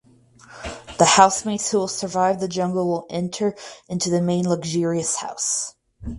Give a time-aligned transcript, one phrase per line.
[0.97, 3.53] The housemates who will survive the jungle will enter
[3.87, 5.75] into the main luxurious house.